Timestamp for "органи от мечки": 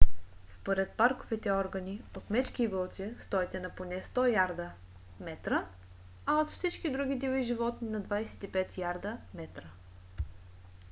1.51-2.63